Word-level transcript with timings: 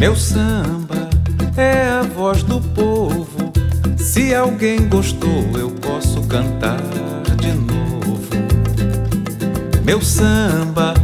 Meu 0.00 0.16
samba 0.16 1.10
é 1.58 1.82
a 1.82 2.00
voz 2.00 2.42
do 2.42 2.58
povo. 2.58 3.52
Se 3.98 4.34
alguém 4.34 4.88
gostou, 4.88 5.44
eu 5.58 5.70
posso 5.72 6.22
cantar 6.22 6.80
de 7.36 7.52
novo. 7.52 8.18
Meu 9.84 10.00
samba 10.00 10.94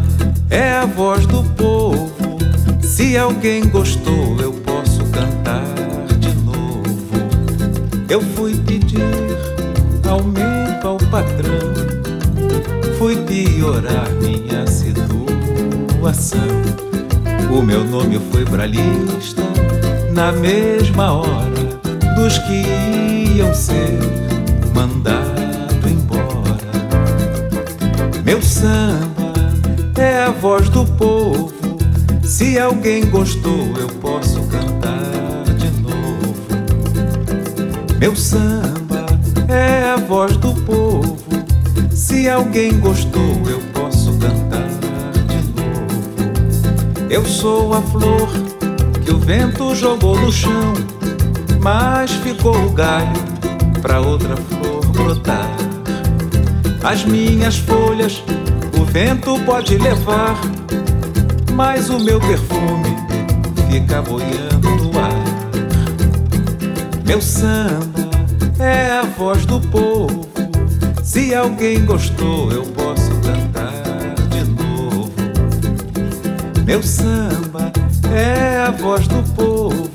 é 0.48 0.72
a 0.72 0.86
voz 0.86 1.26
do 1.26 1.42
povo. 1.42 2.38
Se 2.80 3.18
alguém 3.18 3.68
gostou, 3.68 4.40
eu 4.40 4.54
posso 4.64 5.04
cantar 5.10 5.66
de 6.18 6.32
novo. 6.36 6.88
Eu 8.08 8.22
fui 8.22 8.56
pedir 8.56 9.02
aumento 10.08 10.88
ao 10.88 10.96
patrão, 10.96 11.74
fui 12.98 13.14
piorar 13.24 14.10
minha 14.12 14.66
situação. 14.66 16.46
O 17.50 17.62
meu 17.62 17.84
nome 17.84 18.20
foi 18.30 18.44
pra 18.44 18.66
lista 18.66 19.42
na 20.12 20.32
mesma 20.32 21.12
hora 21.12 21.80
dos 22.16 22.38
que 22.38 22.64
iam 23.36 23.54
ser 23.54 23.98
mandado 24.74 25.88
embora. 25.88 26.56
Meu 28.24 28.42
samba 28.42 29.32
é 29.98 30.24
a 30.24 30.30
voz 30.30 30.68
do 30.68 30.84
povo. 30.84 31.52
Se 32.22 32.58
alguém 32.58 33.06
gostou, 33.06 33.66
eu 33.78 33.88
posso 34.00 34.42
cantar 34.48 35.44
de 35.56 35.70
novo. 35.80 36.34
Meu 37.98 38.16
samba 38.16 39.06
é 39.48 39.90
a 39.90 39.96
voz 39.96 40.36
do 40.38 40.52
povo. 40.62 41.16
Se 41.90 42.28
alguém 42.28 42.78
gostou, 42.80 43.35
eu 47.16 47.24
sou 47.24 47.72
a 47.72 47.80
flor 47.80 48.28
que 49.02 49.10
o 49.10 49.18
vento 49.18 49.74
jogou 49.74 50.20
no 50.20 50.30
chão, 50.30 50.74
mas 51.62 52.12
ficou 52.12 52.54
o 52.54 52.70
galho 52.72 53.08
para 53.80 54.02
outra 54.02 54.36
flor 54.36 54.84
brotar. 54.88 55.50
As 56.84 57.06
minhas 57.06 57.56
folhas 57.56 58.22
o 58.78 58.84
vento 58.84 59.40
pode 59.46 59.78
levar, 59.78 60.38
mas 61.54 61.88
o 61.88 61.98
meu 61.98 62.20
perfume 62.20 62.94
fica 63.70 64.02
boiando 64.02 64.68
no 64.76 64.98
ar. 65.00 65.24
Meu 67.06 67.22
samba 67.22 68.10
é 68.58 68.90
a 68.90 69.04
voz 69.04 69.46
do 69.46 69.58
povo. 69.58 70.28
Se 71.02 71.34
alguém 71.34 71.82
gostou, 71.86 72.52
eu 72.52 72.75
Meu 76.66 76.82
samba 76.82 77.70
é 78.12 78.58
a 78.58 78.72
voz 78.72 79.06
do 79.06 79.22
povo. 79.34 79.88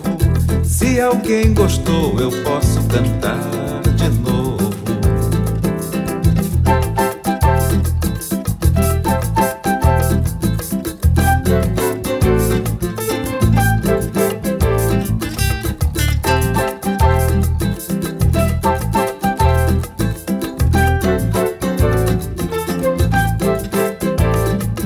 Se 0.63 1.01
alguém 1.01 1.53
gostou, 1.53 2.17
eu 2.17 2.31
posso 2.43 2.81
cantar 2.87 3.81
de 3.93 4.07
novo. 4.21 4.71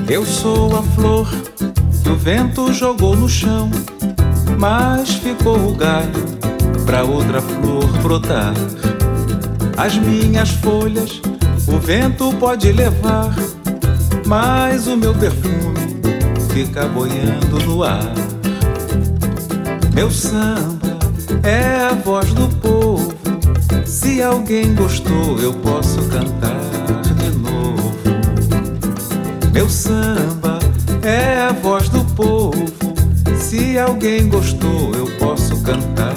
Eu 0.08 0.26
sou 0.26 0.76
a 0.76 0.82
flor 0.82 1.45
vento 2.56 2.72
jogou 2.72 3.14
no 3.14 3.28
chão, 3.28 3.70
mas 4.58 5.10
ficou 5.16 5.68
o 5.68 5.74
galho 5.74 6.24
pra 6.86 7.04
outra 7.04 7.42
flor 7.42 7.86
brotar. 8.02 8.54
As 9.76 9.96
minhas 9.98 10.50
folhas 10.50 11.20
o 11.68 11.78
vento 11.78 12.32
pode 12.40 12.72
levar, 12.72 13.34
mas 14.26 14.86
o 14.86 14.96
meu 14.96 15.14
perfume 15.14 16.00
fica 16.54 16.88
boiando 16.88 17.58
no 17.66 17.82
ar. 17.82 18.14
Meu 19.94 20.10
samba 20.10 20.98
é 21.42 21.90
a 21.90 21.94
voz 21.94 22.32
do 22.32 22.48
povo. 22.56 23.14
Se 23.84 24.22
alguém 24.22 24.74
gostou, 24.74 25.38
eu 25.40 25.52
posso 25.52 25.98
cantar 26.08 26.56
de 27.16 27.30
novo. 27.38 27.94
Meu 29.52 29.68
samba 29.68 30.58
é 31.02 31.48
a 31.48 31.52
voz 31.52 31.90
do 31.90 32.05
povo. 32.16 32.52
Se 33.38 33.78
alguém 33.78 34.28
gostou, 34.28 34.92
eu 34.94 35.06
posso 35.18 35.62
cantar 35.62 36.15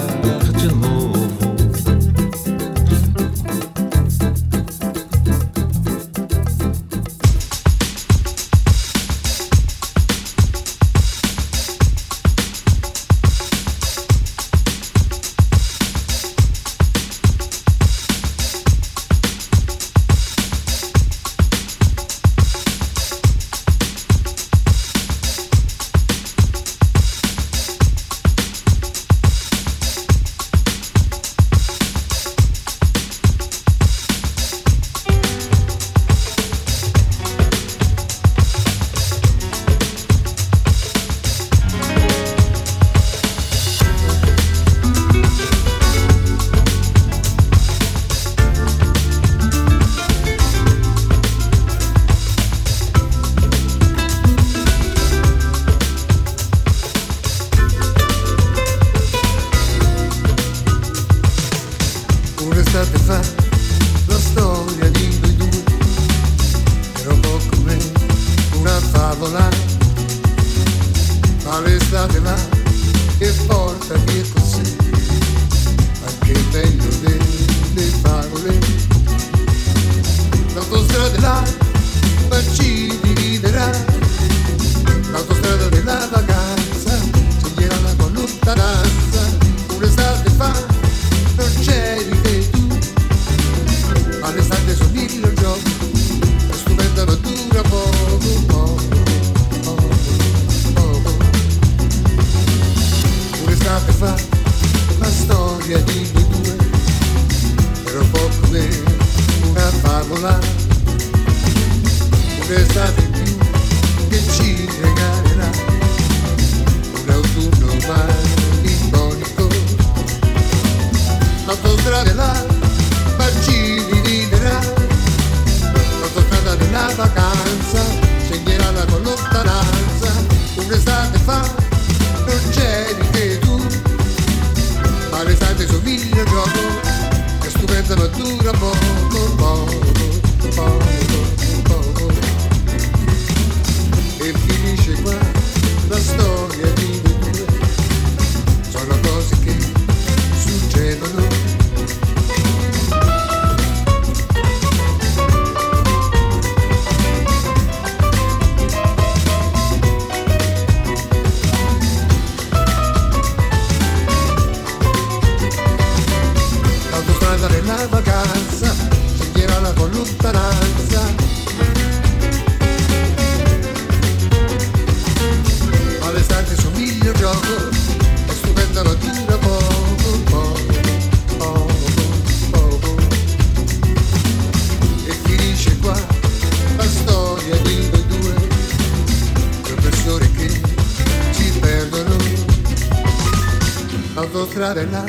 en 194.78 194.99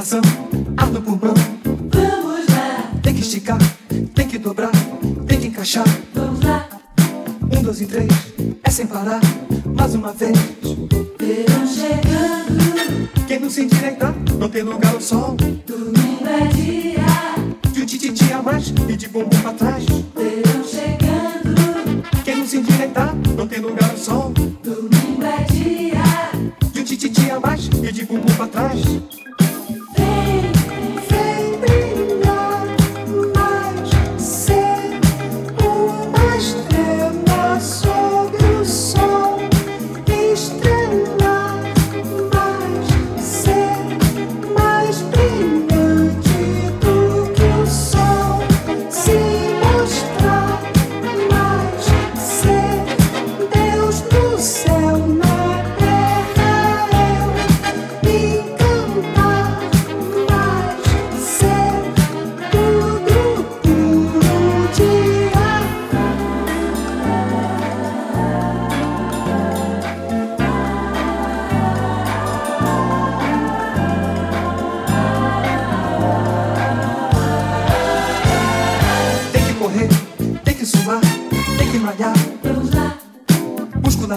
coração. 0.00 0.39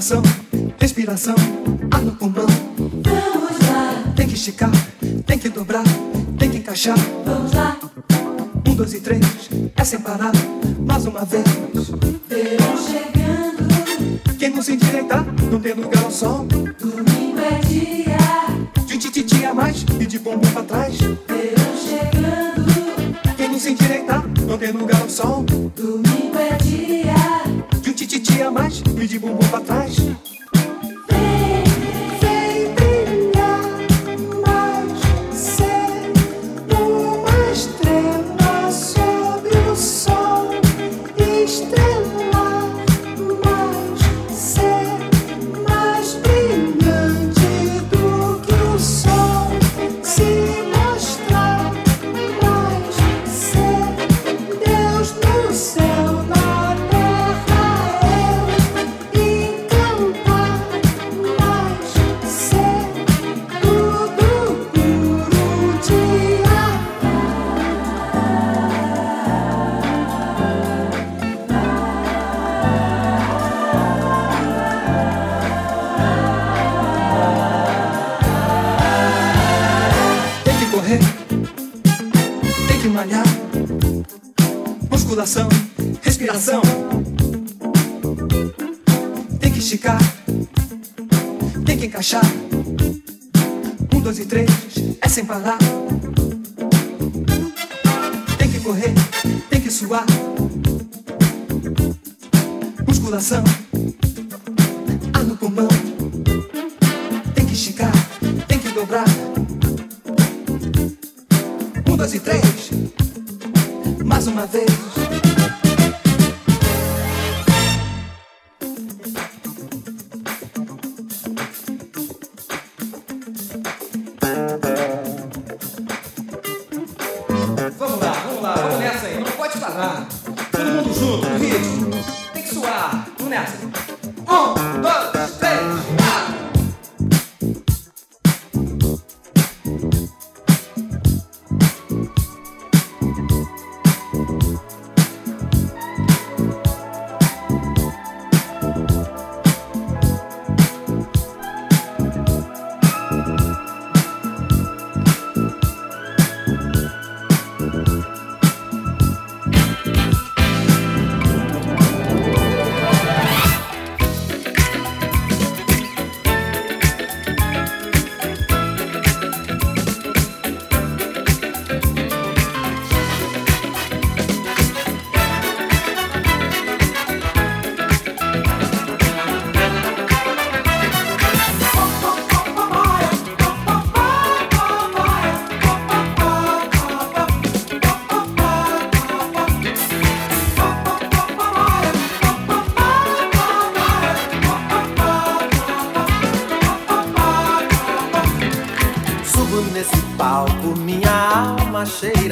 Inspiração, 0.04 0.22
respiração, 0.82 1.36
ar 1.89 2.02
no 2.02 2.12
pulmão. 2.12 2.46
Vamos 2.78 3.68
lá. 3.70 4.13
Tem 4.13 4.28
que 4.28 4.34
esticar, 4.34 4.70
tem 5.26 5.39
que 5.39 5.48
dobrar, 5.48 5.86
tem 6.38 6.50
que 6.50 6.58
encaixar. 6.58 6.98
Vamos 7.24 7.54
lá. 7.54 7.78
Um, 8.68 8.76
dois 8.76 8.94
e 8.94 9.00
três, 9.00 9.50
é 9.78 9.84
sem 9.86 10.02
parar, 10.02 10.34
mais 10.86 11.06
uma 11.06 11.24
vez. 11.24 11.46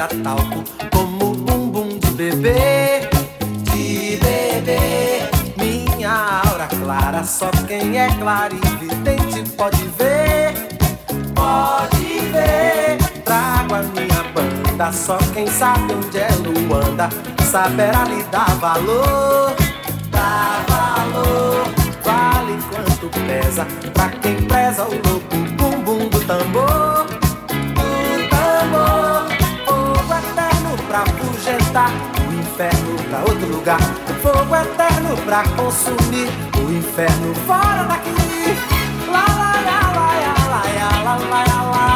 cheira 0.01 0.07
talco 0.23 0.63
como 0.91 1.35
bumbum 1.35 1.99
de 1.99 2.11
bebê. 2.11 3.09
De 3.63 4.17
bebê. 4.17 5.29
Minha 5.57 6.41
aura 6.45 6.67
clara, 6.67 7.23
só 7.23 7.49
quem 7.67 7.99
é 7.99 8.07
claro 8.19 8.55
e 8.55 8.85
vidente 8.85 9.49
pode 9.51 9.83
ver. 9.97 10.53
Pode 11.35 12.19
ver. 12.31 12.97
Trago 13.23 13.75
a 13.75 13.83
minha 13.83 14.23
banda, 14.33 14.91
só 14.91 15.17
quem 15.33 15.47
sabe 15.47 15.93
onde 15.93 16.17
é 16.17 16.29
Luanda 16.35 17.09
saberá 17.51 18.03
lhe 18.05 18.23
dar 18.23 18.55
valor. 18.55 19.55
Dá 20.09 20.63
valor. 20.67 21.65
Vale 22.03 22.57
quanto 22.69 23.09
pesa 23.27 23.65
pra 23.93 24.09
quem 24.09 24.35
preza 24.43 24.83
o 24.83 24.93
louco 25.07 25.50
pra 33.11 33.19
outro 33.19 33.47
lugar. 33.47 33.79
Fogo 34.23 34.55
eterno 34.55 35.17
pra 35.25 35.43
consumir 35.57 36.29
o 36.57 36.71
inferno 36.71 37.35
fora 37.45 37.83
daqui. 37.83 38.11
Lá, 39.11 39.25
lá, 39.27 39.51
lá, 39.67 39.79
lá, 39.97 40.09
lá, 40.23 40.63
lá, 40.79 40.93
lá, 41.03 41.15
lá, 41.17 41.43
lá, 41.43 41.61
lá. 41.71 41.87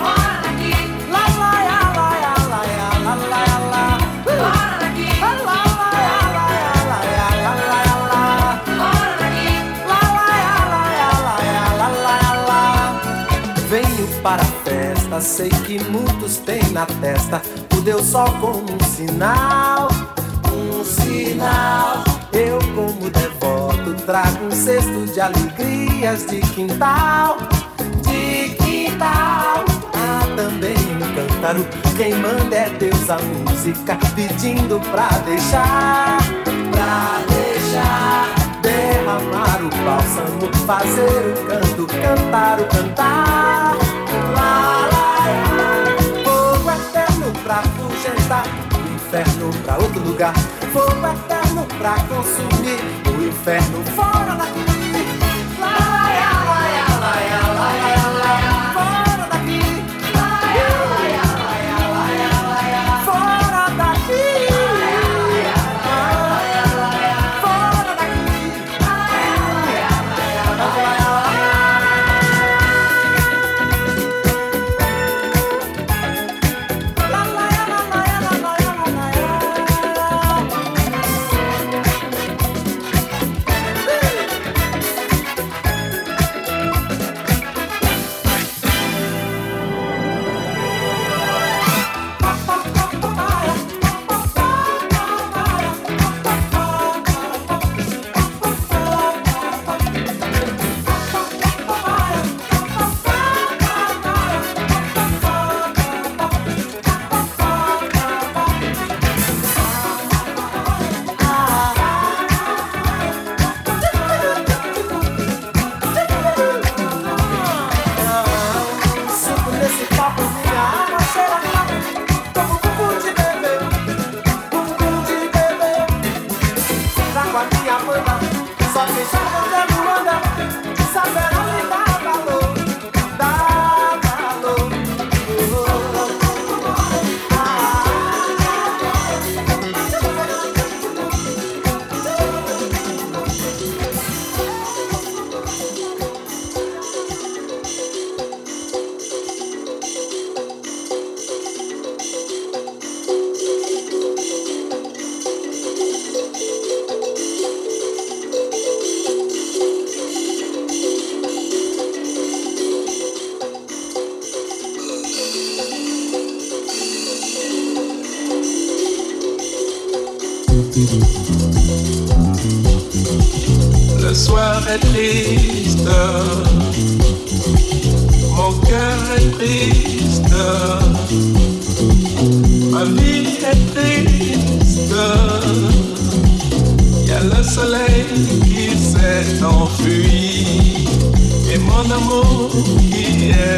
Fora 0.00 0.36
daqui, 0.42 0.74
Lá, 1.10 1.24
lá, 1.38 1.52
lá, 1.68 1.80
lá, 1.94 2.08
lá, 2.22 2.62
lá, 3.04 3.14
lá, 3.14 3.14
lá, 3.30 3.44
lá, 3.70 3.84
fora 4.24 4.74
daqui, 4.80 5.08
Lá, 5.20 5.32
lá, 5.46 5.60
lá, 5.78 5.90
lá, 6.34 6.46
lá, 6.88 6.98
lá, 7.44 7.52
lá, 7.70 7.82
lá, 8.10 8.22
lá. 8.34 8.60
fora 8.66 9.14
daqui. 9.20 9.48
Lá, 9.86 10.02
lá, 10.16 10.34
lá, 10.72 10.82
lá, 11.22 11.36
lá, 11.78 11.88
lá, 11.88 11.88
lá, 12.02 12.28
lá. 12.48 13.00
Venho 13.68 14.06
para 14.22 14.44
festa, 14.64 15.20
sei 15.20 15.50
que 15.50 15.78
muitos 15.84 16.38
têm 16.38 16.62
na 16.72 16.86
testa 16.86 17.40
o 17.76 17.80
Deus 17.80 18.06
Sol 18.06 18.30
como 18.40 18.64
um 18.72 18.84
sinal, 18.84 19.88
sinal. 21.14 22.04
Eu, 22.32 22.58
como 22.74 23.10
devoto, 23.10 23.94
trago 24.04 24.46
um 24.46 24.50
cesto 24.50 25.06
de 25.12 25.20
alegrias 25.20 26.26
de 26.26 26.40
quintal, 26.40 27.38
de 28.02 28.54
quintal. 28.56 29.64
Há 29.94 30.26
também 30.36 30.76
um 30.76 31.14
cântaro, 31.14 31.66
quem 31.96 32.14
manda 32.14 32.56
é 32.56 32.70
Deus 32.70 33.08
a 33.08 33.18
música, 33.18 33.96
pedindo 34.16 34.80
pra 34.90 35.08
deixar, 35.24 36.18
pra 36.72 37.22
deixar 37.28 38.34
derramar 38.62 39.60
o 39.62 39.70
bálsamo, 39.84 40.52
fazer 40.66 41.02
o 41.02 41.46
canto, 41.46 41.86
cantar 41.86 42.60
o 42.60 42.64
cantar. 42.66 43.76
Lá, 44.34 44.88
lá, 44.92 45.26
lá. 45.26 45.96
Fogo 46.24 46.70
eterno 46.70 47.32
pra 47.44 47.56
afugentar 47.60 48.63
inferno 49.14 49.50
pra 49.62 49.78
outro 49.78 50.00
lugar. 50.00 50.34
Fogo 50.72 51.06
eterno 51.06 51.64
pra 51.78 51.94
consumir 52.08 52.80
o 53.06 53.24
inferno 53.24 53.84
fora 53.94 54.34
daqui. 54.34 55.13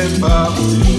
é 0.06 0.95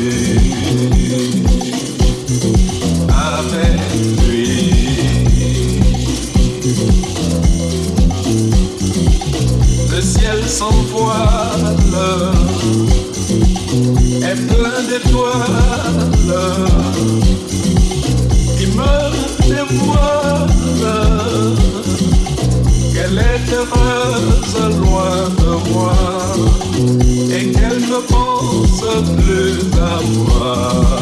pleut 29.03 29.59
à. 29.79 30.96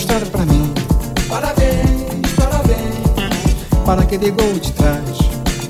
Mostraram 0.00 0.26
pra 0.28 0.46
mim. 0.46 0.72
Parabéns, 1.28 2.32
parabéns. 2.34 3.84
Para 3.84 4.00
aquele 4.00 4.30
gol 4.30 4.54
de 4.54 4.72
trás, 4.72 5.18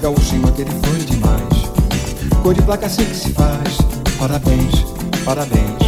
gauchinho 0.01 0.47
aquele 0.47 0.71
foi 0.71 0.99
demais. 1.01 2.39
Cor 2.41 2.55
de 2.55 2.63
placa 2.63 2.87
assim 2.87 3.05
que 3.07 3.17
se 3.17 3.31
faz. 3.31 3.79
Parabéns, 4.21 4.85
parabéns. 5.25 5.83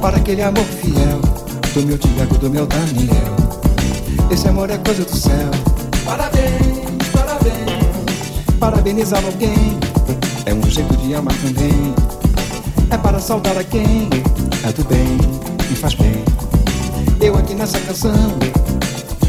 Para 0.00 0.18
aquele 0.18 0.42
amor 0.42 0.62
fiel, 0.62 1.20
do 1.74 1.82
meu 1.82 1.98
Tiago, 1.98 2.38
do 2.38 2.48
meu 2.48 2.64
Daniel. 2.64 3.36
Esse 4.30 4.46
amor 4.46 4.70
é 4.70 4.78
coisa 4.78 5.04
do 5.04 5.16
céu. 5.16 5.50
Parabéns, 6.04 7.08
parabéns. 7.12 8.54
Parabenizar 8.60 9.24
alguém 9.24 9.80
é 10.46 10.54
um 10.54 10.62
jeito 10.70 10.96
de 10.98 11.12
amar 11.12 11.34
também. 11.38 11.92
É 12.88 12.96
para 12.96 13.18
saudar 13.18 13.58
a 13.58 13.64
quem 13.64 14.08
é 14.64 14.72
do 14.72 14.84
bem 14.84 15.18
e 15.72 15.74
faz 15.74 15.94
bem. 15.94 16.37
Eu 17.20 17.36
aqui 17.36 17.54
nessa 17.54 17.78
canção 17.80 18.12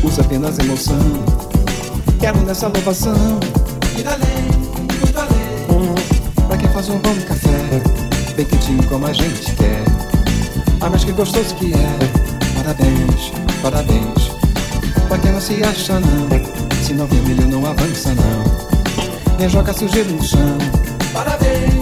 uso 0.04 0.22
apenas 0.22 0.58
emoção. 0.60 1.00
Quero 2.20 2.40
nessa 2.42 2.68
louvação 2.68 3.40
ir 3.98 4.08
além, 4.08 4.52
muito 5.00 5.18
além. 5.18 6.48
Pra 6.48 6.58
quem 6.58 6.70
faz 6.70 6.90
um 6.90 7.00
bom 7.00 7.16
café, 7.28 7.82
bem 8.36 8.46
quentinho 8.46 8.84
como 8.88 9.08
a 9.08 9.14
gente 9.14 9.54
quer. 9.56 9.84
Ah, 10.82 10.90
mas 10.90 11.04
que 11.04 11.12
gostoso 11.12 11.56
que 11.56 11.74
é. 11.74 12.64
Parabéns, 12.64 13.32
parabéns. 13.62 14.40
Pra 15.10 15.18
quem 15.18 15.32
não 15.32 15.42
se 15.42 15.64
acha 15.64 16.00
não 16.00 16.30
Se 16.84 16.94
não 16.94 17.08
vermelho 17.08 17.48
não 17.48 17.66
avança 17.66 18.14
não 18.14 19.38
Nem 19.40 19.50
joga 19.50 19.74
sujeira 19.74 20.08
no 20.08 20.24
chão 20.24 20.58
parabéns 21.12 21.79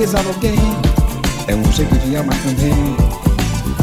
Parabenizar 0.00 0.26
alguém 0.26 0.58
é 1.46 1.54
um 1.54 1.72
jeito 1.72 1.94
de 1.98 2.16
amar 2.16 2.34
também. 2.38 2.96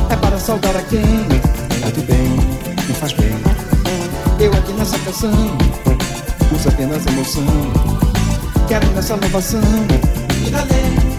É 0.09 0.15
para 0.15 0.39
saudar 0.39 0.75
a 0.75 0.81
quem 0.81 0.99
é 0.99 2.01
bem 2.01 2.35
e 2.89 2.93
faz 2.93 3.13
bem. 3.13 3.29
Eu 4.39 4.51
aqui 4.53 4.73
nessa 4.73 4.97
canção 4.99 5.31
uso 6.51 6.69
apenas 6.69 7.05
emoção. 7.05 7.43
Quero 8.67 8.87
nessa 8.93 9.13
louvação 9.13 9.61
ir 10.47 10.55
além, 10.55 11.16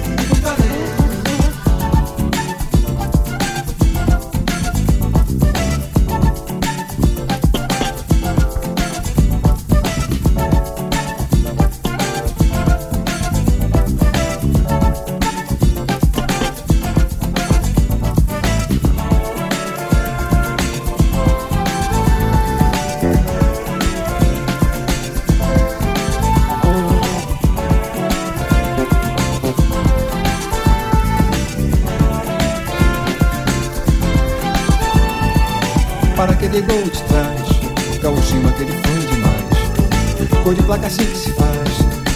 Cor 40.48 40.54
de 40.54 40.62
placa 40.62 40.86
assim 40.86 41.04
que 41.04 41.14
se 41.14 41.30
faz, 41.32 41.68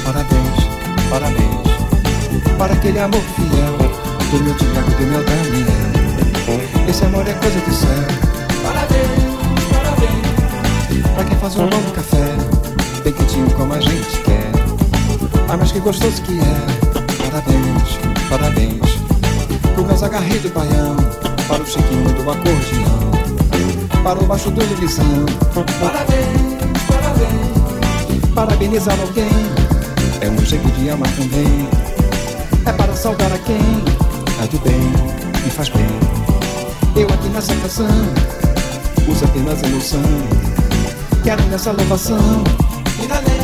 parabéns, 0.07 0.65
parabéns. 1.11 2.57
Para 2.57 2.73
aquele 2.73 2.99
amor 2.99 3.21
fiel, 3.21 3.77
do 4.31 4.43
meu 4.43 4.55
Tiago, 4.55 4.91
do 4.91 5.07
meu 5.07 5.23
Daniel. 5.23 6.89
Esse 6.89 7.05
amor 7.05 7.29
é 7.29 7.35
coisa 7.35 7.61
do 7.61 7.75
céu. 7.75 7.91
Parabéns, 8.63 9.65
parabéns. 9.71 11.15
Pra 11.15 11.25
quem 11.25 11.39
faz 11.41 11.57
um 11.57 11.67
bom 11.67 11.83
café, 11.95 13.03
bem 13.05 13.13
quentinho 13.13 13.51
como 13.51 13.75
a 13.75 13.81
gente 13.81 14.23
quer. 14.25 14.51
Ah, 15.51 15.59
mas 15.59 15.71
que 15.71 15.81
gostoso 15.81 16.23
que 16.23 16.41
é. 16.41 17.31
Parabéns, 17.31 17.99
parabéns. 18.31 19.75
Pro 19.75 19.85
Gonzaga 19.85 20.19
Garrido 20.19 20.49
Baião, 20.55 20.97
para 21.47 21.63
o 21.63 21.67
Chiquinho 21.67 22.11
do 22.15 22.31
acordeão. 22.31 24.03
Para 24.03 24.19
o 24.19 24.25
baixo 24.25 24.51
do 24.51 24.65
Luizão. 24.65 25.27
Parabéns. 25.83 26.52
Parabenizar 28.43 28.99
alguém 29.01 29.31
é 30.21 30.29
um 30.29 30.45
jeito 30.45 30.69
de 30.73 30.91
amar 30.91 31.09
também. 31.13 31.69
É 32.67 32.73
para 32.73 32.93
saudar 32.93 33.33
a 33.33 33.39
quem 33.39 33.55
é 34.43 34.47
de 34.49 34.59
bem 34.59 34.81
e 35.47 35.49
faz 35.51 35.69
bem. 35.69 35.87
Eu 36.97 37.07
aqui 37.07 37.29
nessa 37.29 37.55
canção 37.55 37.87
uso 39.07 39.25
apenas 39.27 39.63
emoção. 39.63 40.03
Quero 41.23 41.41
nessa 41.45 41.71
levação 41.71 42.19
ir 43.01 43.13
além, 43.13 43.42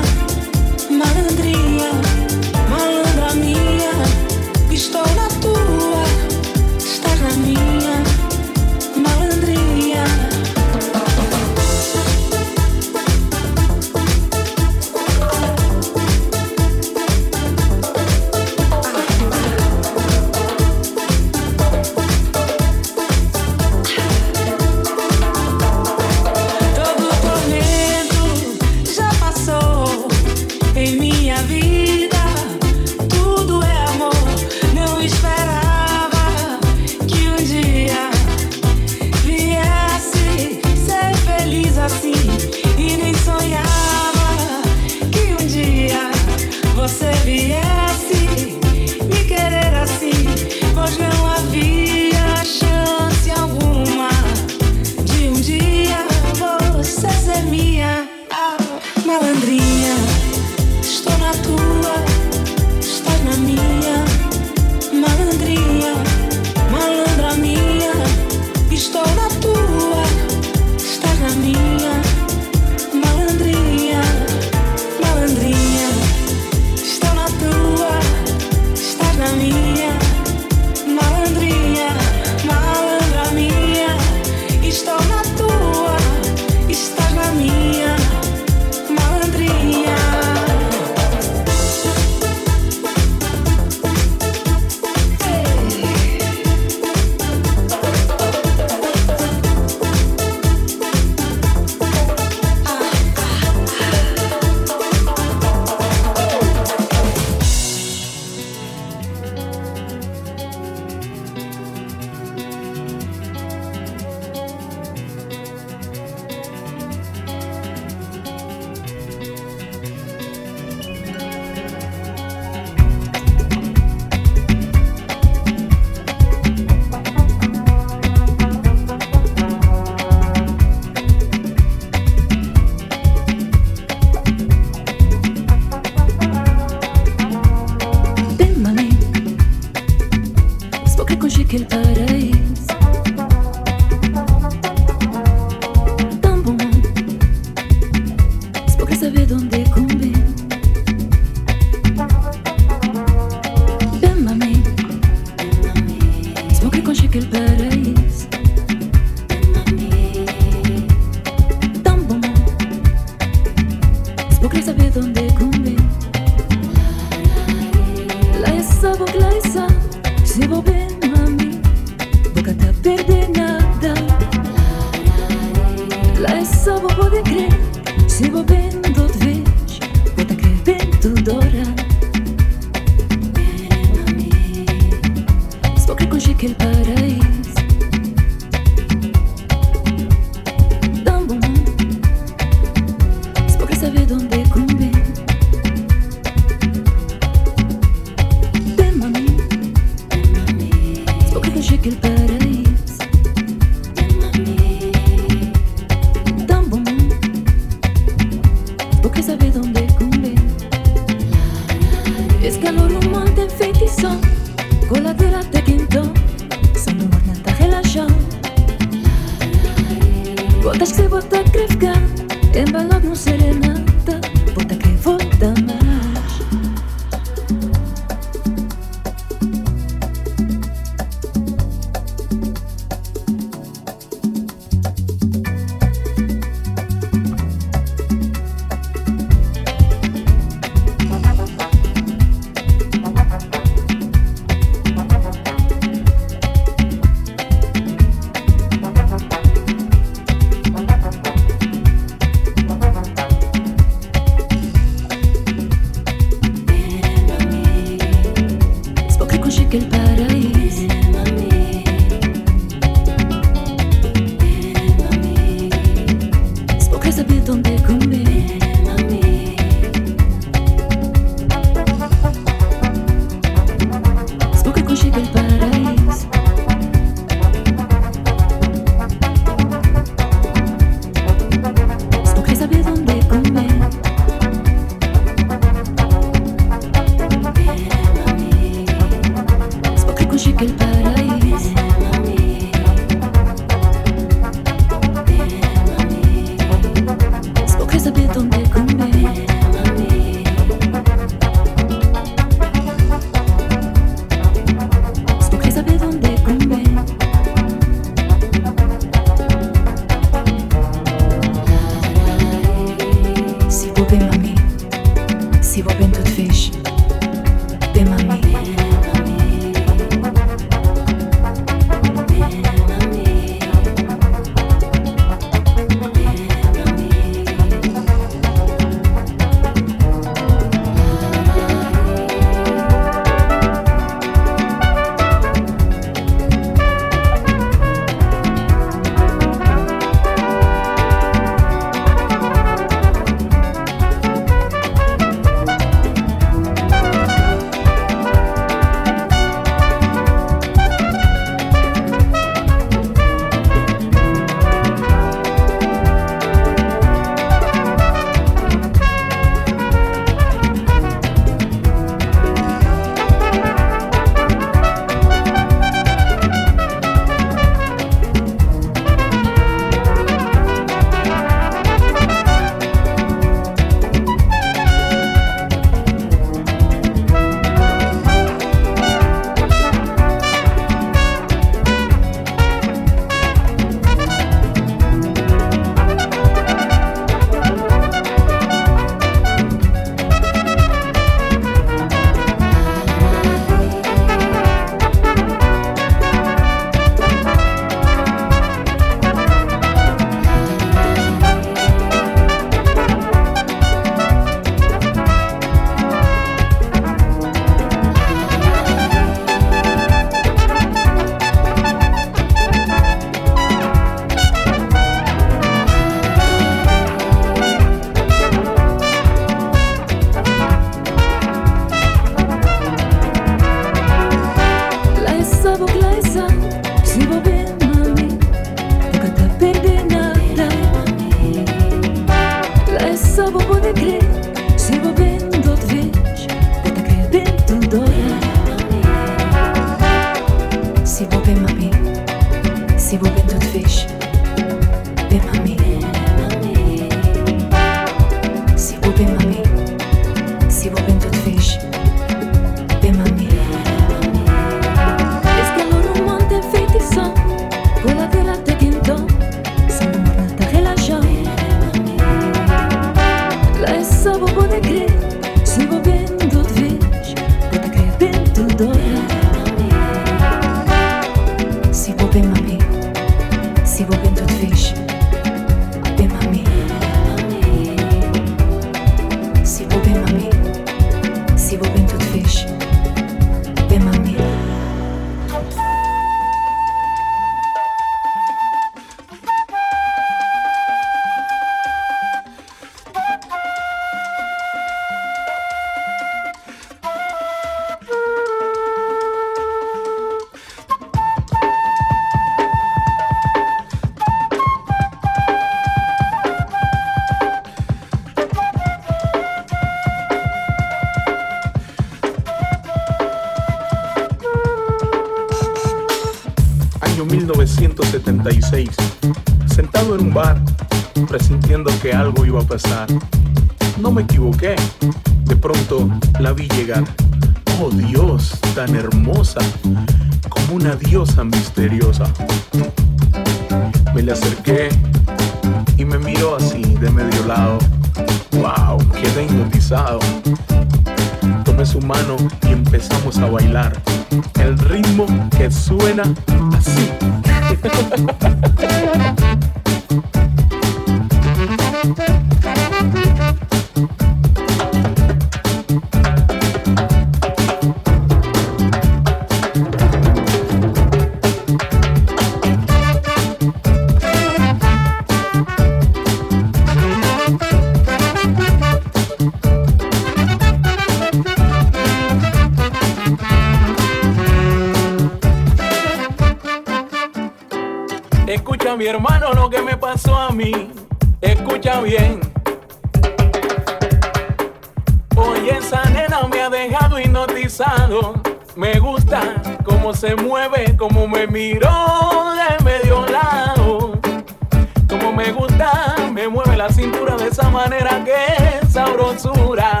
me 595.48 595.54
gusta, 595.54 596.30
me 596.30 596.46
mueve 596.46 596.76
la 596.76 596.90
cintura 596.90 597.34
de 597.36 597.48
esa 597.48 597.70
manera 597.70 598.22
que 598.22 598.86
sabrosura. 598.86 600.00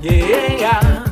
Yeah. 0.00 1.11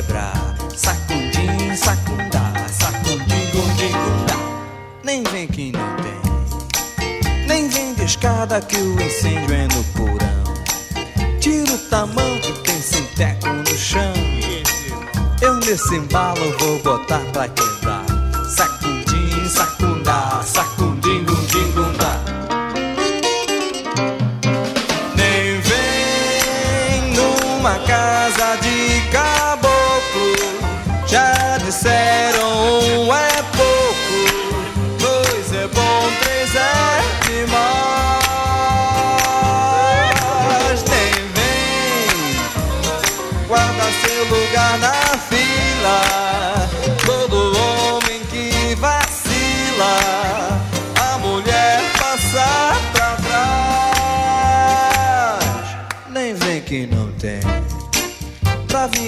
Nem 5.21 5.33
vem 5.33 5.47
que 5.47 5.71
não 5.71 5.95
tem, 5.97 7.47
nem 7.47 7.69
vem 7.69 7.93
de 7.93 8.05
escada 8.05 8.59
que 8.59 8.75
o 8.75 8.99
incêndio 8.99 9.53
é 9.53 9.67
no 9.67 9.83
porão. 9.93 11.37
Tira 11.39 11.73
o 11.73 11.77
tamanho, 11.89 12.57
tem 12.63 12.81
sinteco 12.81 13.47
no 13.47 13.77
chão. 13.77 14.13
Eu 15.39 15.57
nesse 15.57 15.95
embalo 15.95 16.57
vou 16.57 16.79
botar 16.79 17.19
pra 17.31 17.47
quebrar. 17.49 18.10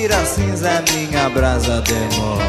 Pra 0.04 0.18
virar 0.18 0.26
cinza 0.26 0.84
minha 0.92 1.30
brasa 1.30 1.82
demora. 1.82 2.44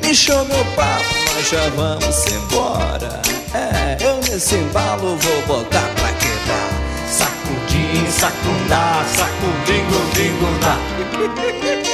Me 0.00 0.14
show 0.14 0.44
meu 0.44 0.64
papo, 0.76 1.04
nós 1.34 1.48
já 1.50 1.68
vamos 1.70 2.26
embora. 2.26 3.20
É, 3.52 3.96
eu 4.00 4.16
nesse 4.18 4.54
embalo 4.54 5.16
vou 5.16 5.42
botar 5.42 5.88
pra 5.96 6.12
quebrar. 6.12 6.70
Sacudim, 7.10 8.08
sacundá, 8.08 9.04
sacudim, 9.16 9.84
gundim, 9.90 10.38
gundá. 10.38 11.82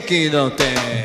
que 0.00 0.28
não 0.28 0.50
tem. 0.50 1.03